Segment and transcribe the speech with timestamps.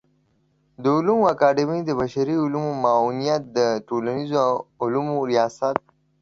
[0.83, 4.41] د علومو اکاډمۍ د بشري علومو معاونيت د ټولنيزو
[4.81, 5.79] علومو ریاست